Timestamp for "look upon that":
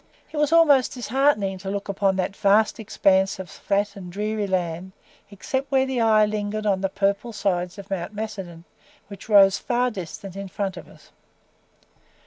1.69-2.35